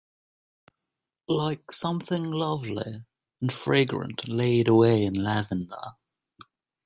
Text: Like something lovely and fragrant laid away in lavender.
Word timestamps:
Like 1.27 1.71
something 1.71 2.23
lovely 2.23 3.03
and 3.39 3.53
fragrant 3.53 4.27
laid 4.27 4.67
away 4.67 5.03
in 5.05 5.13
lavender. 5.13 5.93